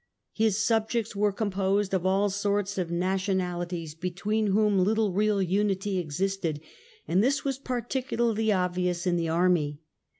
[0.33, 6.59] His subjects were composed of all sorts of nationahties between whom little real unity existed,
[7.07, 9.79] and this was particularly obvious in the army.